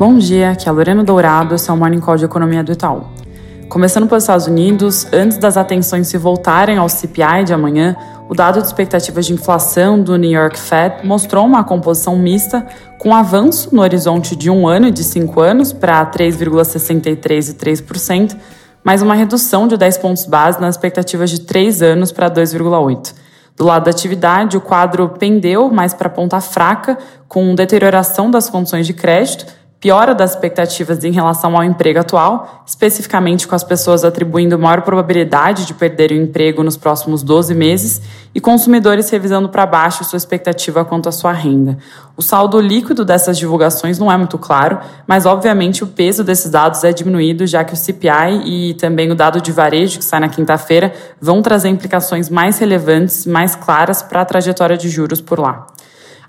Bom 0.00 0.16
dia, 0.16 0.52
aqui 0.52 0.66
é 0.66 0.70
a 0.70 0.72
Lorena 0.72 1.04
Dourado, 1.04 1.54
esse 1.54 1.68
é 1.68 1.72
o 1.74 1.76
Morning 1.76 2.00
Call 2.00 2.16
de 2.16 2.24
Economia 2.24 2.64
do 2.64 2.72
Itaú. 2.72 3.04
Começando 3.68 4.08
pelos 4.08 4.24
Estados 4.24 4.46
Unidos, 4.46 5.06
antes 5.12 5.36
das 5.36 5.58
atenções 5.58 6.08
se 6.08 6.16
voltarem 6.16 6.78
ao 6.78 6.88
CPI 6.88 7.44
de 7.44 7.52
amanhã, 7.52 7.94
o 8.26 8.34
dado 8.34 8.62
de 8.62 8.66
expectativas 8.66 9.26
de 9.26 9.34
inflação 9.34 10.02
do 10.02 10.16
New 10.16 10.30
York 10.30 10.58
Fed 10.58 11.06
mostrou 11.06 11.44
uma 11.44 11.62
composição 11.64 12.18
mista, 12.18 12.66
com 12.98 13.14
avanço 13.14 13.74
no 13.74 13.82
horizonte 13.82 14.34
de 14.34 14.48
um 14.48 14.66
ano 14.66 14.88
e 14.88 14.90
de 14.90 15.04
cinco 15.04 15.38
anos 15.38 15.70
para 15.70 16.06
3,63% 16.06 17.50
e 17.50 17.52
3%, 17.52 18.36
mas 18.82 19.02
uma 19.02 19.14
redução 19.14 19.68
de 19.68 19.76
10 19.76 19.98
pontos 19.98 20.24
base 20.24 20.58
nas 20.58 20.76
expectativas 20.76 21.28
de 21.28 21.40
três 21.40 21.82
anos 21.82 22.10
para 22.10 22.30
2,8%. 22.30 23.12
Do 23.54 23.66
lado 23.66 23.84
da 23.84 23.90
atividade, 23.90 24.56
o 24.56 24.62
quadro 24.62 25.10
pendeu 25.10 25.68
mais 25.68 25.92
para 25.92 26.06
a 26.06 26.10
ponta 26.10 26.40
fraca, 26.40 26.96
com 27.28 27.54
deterioração 27.54 28.30
das 28.30 28.48
condições 28.48 28.86
de 28.86 28.94
crédito, 28.94 29.59
piora 29.80 30.14
das 30.14 30.32
expectativas 30.32 31.02
em 31.04 31.10
relação 31.10 31.56
ao 31.56 31.64
emprego 31.64 32.00
atual, 32.00 32.62
especificamente 32.66 33.48
com 33.48 33.54
as 33.54 33.64
pessoas 33.64 34.04
atribuindo 34.04 34.58
maior 34.58 34.82
probabilidade 34.82 35.64
de 35.64 35.72
perder 35.72 36.10
o 36.10 36.14
emprego 36.14 36.62
nos 36.62 36.76
próximos 36.76 37.22
12 37.22 37.54
meses 37.54 38.02
e 38.34 38.40
consumidores 38.40 39.08
revisando 39.08 39.48
para 39.48 39.64
baixo 39.64 40.04
sua 40.04 40.18
expectativa 40.18 40.84
quanto 40.84 41.08
à 41.08 41.12
sua 41.12 41.32
renda. 41.32 41.78
O 42.14 42.20
saldo 42.20 42.60
líquido 42.60 43.06
dessas 43.06 43.38
divulgações 43.38 43.98
não 43.98 44.12
é 44.12 44.16
muito 44.18 44.36
claro, 44.36 44.78
mas 45.06 45.24
obviamente 45.24 45.82
o 45.82 45.86
peso 45.86 46.22
desses 46.22 46.50
dados 46.50 46.84
é 46.84 46.92
diminuído, 46.92 47.46
já 47.46 47.64
que 47.64 47.72
o 47.72 47.76
CPI 47.76 48.42
e 48.44 48.74
também 48.74 49.10
o 49.10 49.14
dado 49.14 49.40
de 49.40 49.50
varejo 49.50 49.98
que 49.98 50.04
sai 50.04 50.20
na 50.20 50.28
quinta-feira 50.28 50.92
vão 51.18 51.40
trazer 51.40 51.70
implicações 51.70 52.28
mais 52.28 52.58
relevantes, 52.58 53.24
mais 53.24 53.56
claras 53.56 54.02
para 54.02 54.20
a 54.20 54.24
trajetória 54.26 54.76
de 54.76 54.90
juros 54.90 55.22
por 55.22 55.40
lá. 55.40 55.66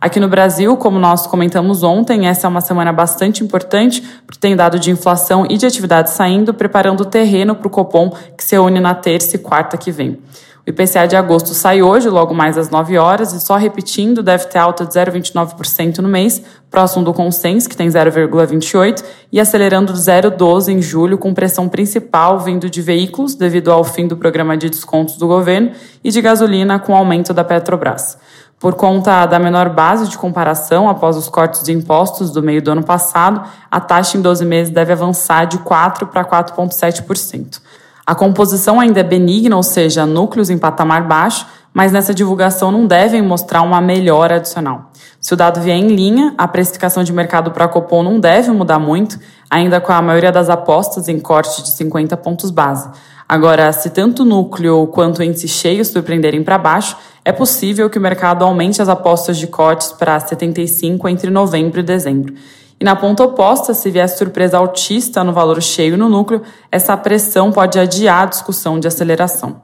Aqui 0.02 0.20
no 0.20 0.28
Brasil, 0.28 0.76
como 0.78 0.98
nós 0.98 1.28
comentamos 1.28 1.84
ontem, 1.84 2.26
essa 2.28 2.48
é 2.48 2.50
uma 2.50 2.60
semana 2.60 2.92
bastante 2.92 3.44
importante, 3.44 4.02
porque 4.26 4.40
tem 4.40 4.56
dado 4.56 4.80
de 4.80 4.90
inflação 4.90 5.46
e 5.48 5.58
de 5.58 5.66
atividade 5.68 6.10
saindo, 6.10 6.56
preparando 6.56 7.02
o 7.02 7.06
terreno 7.06 7.54
para 7.54 7.68
o 7.68 7.70
Copom, 7.70 8.10
que 8.36 8.44
se 8.44 8.56
reúne 8.56 8.80
na 8.80 8.96
terça 8.96 9.36
e 9.36 9.40
quarta 9.40 9.78
que 9.78 9.92
vem. 9.92 10.18
O 10.66 10.70
IPCA 10.72 11.08
de 11.08 11.16
agosto 11.16 11.54
sai 11.54 11.84
hoje, 11.84 12.10
logo 12.10 12.34
mais 12.34 12.58
às 12.58 12.72
9 12.72 12.98
horas, 12.98 13.32
e 13.32 13.40
só 13.40 13.58
repetindo, 13.58 14.24
deve 14.24 14.46
ter 14.46 14.58
alta 14.58 14.88
de 14.88 14.92
0,29% 14.92 16.00
no 16.00 16.10
mês, 16.10 16.42
próximo 16.72 17.06
do 17.06 17.14
consenso, 17.14 17.70
que 17.70 17.78
tem 17.78 17.88
0,28%, 17.88 19.04
e 19.32 19.40
acelerando 19.40 19.94
de 19.94 20.00
0,12% 20.00 20.70
em 20.70 20.82
julho, 20.82 21.20
com 21.20 21.32
pressão 21.32 21.70
principal 21.70 22.40
vindo 22.40 22.72
de 22.72 22.82
veículos, 22.82 23.36
devido 23.36 23.72
ao 23.72 23.84
fim 23.84 24.08
do 24.08 24.18
programa 24.18 24.58
de 24.58 24.68
descontos 24.68 25.16
do 25.18 25.28
governo, 25.28 25.72
e 26.04 26.10
de 26.10 26.20
gasolina, 26.22 26.80
com 26.80 26.96
aumento 26.96 27.36
da 27.36 27.44
Petrobras. 27.44 28.18
Por 28.62 28.76
conta 28.76 29.26
da 29.26 29.40
menor 29.40 29.70
base 29.70 30.08
de 30.08 30.16
comparação 30.16 30.88
após 30.88 31.18
os 31.18 31.28
cortes 31.28 31.64
de 31.64 31.72
impostos 31.72 32.30
do 32.30 32.44
meio 32.44 32.62
do 32.62 32.70
ano 32.70 32.84
passado, 32.84 33.42
a 33.72 33.80
taxa 33.80 34.20
em 34.20 34.22
12 34.22 34.46
meses 34.46 34.72
deve 34.72 34.94
avançar 34.94 35.46
de 35.46 35.58
4% 35.58 36.06
para 36.06 36.24
4,7%. 36.24 37.60
A 38.06 38.14
composição 38.14 38.80
ainda 38.80 39.00
é 39.00 39.04
benigna, 39.04 39.56
ou 39.56 39.64
seja, 39.64 40.06
núcleos 40.06 40.52
em 40.52 40.60
patamar 40.60 41.08
baixo, 41.08 41.48
mas 41.74 41.92
nessa 41.92 42.14
divulgação 42.14 42.72
não 42.72 42.86
devem 42.86 43.24
mostrar 43.24 43.64
uma 43.64 43.82
melhora 43.82 44.36
adicional. 44.36 44.92
Se 45.20 45.34
o 45.34 45.38
dado 45.38 45.60
vier 45.60 45.78
em 45.78 45.88
linha, 45.88 46.36
a 46.38 46.48
precificação 46.48 47.04
de 47.04 47.12
mercado 47.12 47.50
para 47.50 47.66
a 47.66 47.68
Copom 47.68 48.04
não 48.04 48.20
deve 48.20 48.52
mudar 48.52 48.78
muito, 48.78 49.20
ainda 49.50 49.82
com 49.82 49.92
a 49.92 50.04
maioria 50.04 50.32
das 50.32 50.52
apostas 50.52 51.08
em 51.08 51.20
corte 51.20 51.64
de 51.64 51.72
50 51.72 52.16
pontos 52.18 52.52
base. 52.52 52.88
Agora, 53.28 53.72
se 53.72 53.90
tanto 53.90 54.24
o 54.24 54.26
núcleo 54.26 54.86
quanto 54.88 55.20
o 55.20 55.24
índice 55.24 55.48
cheio 55.48 55.84
surpreenderem 55.86 56.44
para 56.44 56.58
baixo, 56.58 56.98
é 57.24 57.32
possível 57.32 57.90
que 57.90 57.98
o 57.98 58.02
mercado 58.02 58.44
aumente 58.44 58.82
as 58.82 58.90
apostas 58.90 59.38
de 59.38 59.48
cortes 59.48 59.92
para 59.92 60.20
75 60.20 61.08
entre 61.08 61.30
novembro 61.30 61.80
e 61.80 61.84
dezembro. 61.84 62.34
E 62.80 62.84
na 62.84 62.96
ponta 62.96 63.24
oposta, 63.24 63.76
se 63.76 63.92
vier 63.92 64.10
surpresa 64.10 64.58
altista 64.58 65.24
no 65.24 65.32
valor 65.32 65.62
cheio 65.62 65.96
no 65.96 66.10
núcleo, 66.10 66.42
essa 66.72 66.98
pressão 66.98 67.52
pode 67.52 67.78
adiar 67.78 68.24
a 68.24 68.26
discussão 68.26 68.80
de 68.80 68.88
aceleração. 68.88 69.62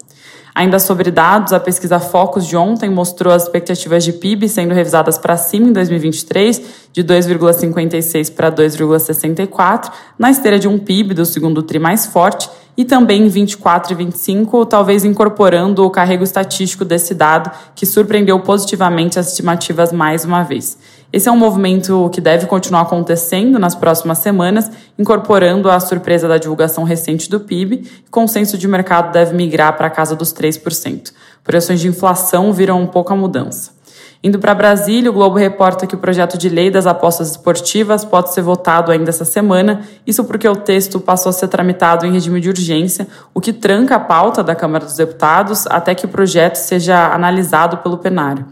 Ainda 0.53 0.79
sobre 0.79 1.11
dados, 1.11 1.53
a 1.53 1.59
pesquisa 1.59 1.99
Focus 1.99 2.45
de 2.45 2.55
ontem 2.57 2.89
mostrou 2.89 3.33
as 3.33 3.43
expectativas 3.43 4.03
de 4.03 4.13
PIB 4.13 4.47
sendo 4.49 4.73
revisadas 4.73 5.17
para 5.17 5.37
cima 5.37 5.67
em 5.67 5.71
2023, 5.71 6.61
de 6.91 7.03
2,56 7.03 8.33
para 8.33 8.51
2,64, 8.51 9.91
na 10.17 10.31
esteira 10.31 10.57
de 10.57 10.67
um 10.67 10.79
PIB 10.79 11.13
do 11.13 11.25
segundo 11.25 11.61
tri 11.61 11.77
mais 11.77 12.07
forte 12.07 12.49
e 12.77 12.85
também 12.85 13.23
em 13.23 13.27
24 13.27 13.91
e 13.91 13.95
25, 13.95 14.65
talvez 14.67 15.03
incorporando 15.03 15.83
o 15.83 15.89
carrego 15.89 16.23
estatístico 16.23 16.85
desse 16.85 17.15
dado, 17.15 17.49
que 17.73 17.87
surpreendeu 17.87 18.39
positivamente 18.39 19.17
as 19.17 19.29
estimativas 19.29 19.91
mais 19.91 20.23
uma 20.23 20.43
vez. 20.43 20.77
Esse 21.11 21.27
é 21.27 21.31
um 21.31 21.37
movimento 21.37 22.09
que 22.13 22.21
deve 22.21 22.45
continuar 22.45 22.81
acontecendo 22.81 23.57
nas 23.57 23.73
próximas 23.73 24.19
semanas, 24.19 24.69
incorporando 24.99 25.71
a 25.71 25.79
surpresa 25.79 26.27
da 26.27 26.37
divulgação 26.37 26.83
recente 26.83 27.29
do 27.29 27.39
PIB, 27.39 27.83
e 28.05 28.09
consenso 28.11 28.57
de 28.57 28.67
mercado 28.67 29.11
deve 29.11 29.33
migrar 29.33 29.75
para 29.75 29.87
a 29.87 29.89
casa 29.89 30.15
dos 30.15 30.31
3%. 30.31 31.11
Pressões 31.43 31.79
de 31.79 31.87
inflação 31.87 32.53
viram 32.53 32.81
um 32.81 32.87
pouco 32.87 33.11
a 33.11 33.15
mudança. 33.15 33.76
Indo 34.23 34.39
para 34.39 34.55
Brasília, 34.55 35.11
o 35.11 35.13
Globo 35.13 35.37
reporta 35.37 35.85
que 35.85 35.93
o 35.93 35.97
projeto 35.99 36.37
de 36.37 36.49
lei 36.49 36.71
das 36.71 36.87
apostas 36.87 37.31
esportivas 37.31 38.03
pode 38.03 38.33
ser 38.33 38.41
votado 38.41 38.91
ainda 38.91 39.09
essa 39.09 39.25
semana, 39.25 39.81
isso 40.07 40.23
porque 40.23 40.47
o 40.47 40.55
texto 40.55 40.99
passou 40.99 41.29
a 41.29 41.33
ser 41.33 41.47
tramitado 41.47 42.05
em 42.05 42.11
regime 42.11 42.41
de 42.41 42.49
urgência, 42.49 43.07
o 43.33 43.39
que 43.39 43.53
tranca 43.53 43.95
a 43.95 43.99
pauta 43.99 44.43
da 44.43 44.55
Câmara 44.55 44.85
dos 44.85 44.95
Deputados 44.95 45.67
até 45.67 45.93
que 45.93 46.05
o 46.05 46.09
projeto 46.09 46.55
seja 46.55 47.13
analisado 47.13 47.77
pelo 47.77 47.99
plenário. 47.99 48.45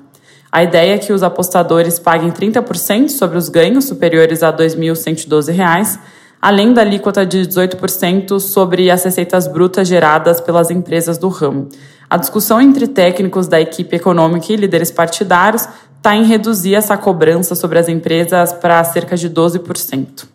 A 0.52 0.64
ideia 0.64 0.96
é 0.96 0.98
que 0.98 1.12
os 1.12 1.24
apostadores 1.24 2.00
paguem 2.00 2.32
30% 2.32 3.10
sobre 3.10 3.38
os 3.38 3.50
ganhos 3.50 3.86
superiores 3.86 4.44
a 4.44 4.52
R$ 4.52 4.58
2.112, 4.58 6.00
além 6.46 6.74
da 6.74 6.82
alíquota 6.82 7.26
de 7.26 7.40
18% 7.40 8.40
sobre 8.40 8.92
as 8.92 9.04
receitas 9.04 9.48
brutas 9.48 9.88
geradas 9.88 10.40
pelas 10.40 10.70
empresas 10.70 11.18
do 11.18 11.28
ramo. 11.28 11.70
A 12.08 12.18
discussão 12.18 12.62
entre 12.62 12.86
técnicos 12.86 13.48
da 13.48 13.60
equipe 13.60 13.96
econômica 13.96 14.54
e 14.54 14.56
líderes 14.56 14.92
partidários 14.92 15.68
está 15.98 16.16
em 16.16 16.24
reduzir 16.24 16.76
essa 16.76 16.96
cobrança 16.96 17.56
sobre 17.56 17.80
as 17.80 17.90
empresas 17.90 18.54
para 18.54 18.84
cerca 18.84 19.18
de 19.18 19.28
12%. 19.28 20.28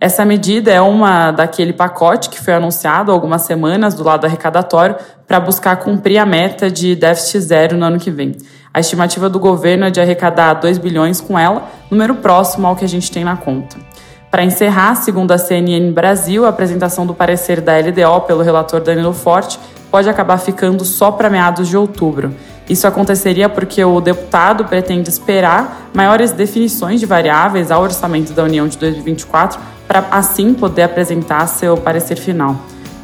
Essa 0.00 0.24
medida 0.24 0.70
é 0.70 0.80
uma 0.80 1.32
daquele 1.32 1.72
pacote 1.72 2.28
que 2.30 2.40
foi 2.40 2.54
anunciado 2.54 3.10
há 3.10 3.14
algumas 3.14 3.42
semanas 3.42 3.94
do 3.94 4.04
lado 4.04 4.26
arrecadatório 4.26 4.94
para 5.26 5.40
buscar 5.40 5.74
cumprir 5.78 6.18
a 6.18 6.24
meta 6.24 6.70
de 6.70 6.94
déficit 6.94 7.40
zero 7.40 7.76
no 7.76 7.84
ano 7.84 7.98
que 7.98 8.12
vem. 8.12 8.36
A 8.72 8.78
estimativa 8.78 9.28
do 9.28 9.40
governo 9.40 9.86
é 9.86 9.90
de 9.90 10.00
arrecadar 10.00 10.54
2 10.54 10.78
bilhões 10.78 11.20
com 11.20 11.36
ela, 11.36 11.68
número 11.90 12.14
próximo 12.14 12.64
ao 12.64 12.76
que 12.76 12.84
a 12.84 12.88
gente 12.88 13.10
tem 13.10 13.24
na 13.24 13.36
conta. 13.36 13.87
Para 14.30 14.44
encerrar, 14.44 14.94
segundo 14.96 15.32
a 15.32 15.38
CNN 15.38 15.90
Brasil, 15.90 16.44
a 16.44 16.50
apresentação 16.50 17.06
do 17.06 17.14
parecer 17.14 17.60
da 17.62 17.78
LDO 17.78 18.20
pelo 18.26 18.42
relator 18.42 18.80
Danilo 18.80 19.14
Forte 19.14 19.58
pode 19.90 20.08
acabar 20.08 20.36
ficando 20.38 20.84
só 20.84 21.10
para 21.10 21.30
meados 21.30 21.66
de 21.66 21.76
outubro. 21.76 22.34
Isso 22.68 22.86
aconteceria 22.86 23.48
porque 23.48 23.82
o 23.82 24.00
deputado 24.00 24.66
pretende 24.66 25.08
esperar 25.08 25.88
maiores 25.94 26.30
definições 26.32 27.00
de 27.00 27.06
variáveis 27.06 27.70
ao 27.70 27.82
orçamento 27.82 28.34
da 28.34 28.44
União 28.44 28.68
de 28.68 28.76
2024 28.76 29.58
para 29.86 30.04
assim 30.10 30.52
poder 30.52 30.82
apresentar 30.82 31.46
seu 31.46 31.78
parecer 31.78 32.16
final. 32.16 32.56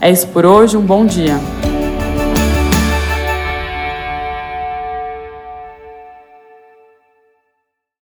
É 0.02 0.10
isso 0.10 0.28
por 0.28 0.44
hoje, 0.44 0.76
um 0.76 0.82
bom 0.82 1.06
dia. 1.06 1.40